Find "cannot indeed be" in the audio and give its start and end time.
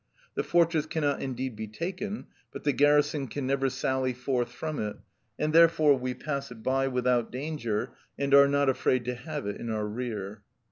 0.87-1.67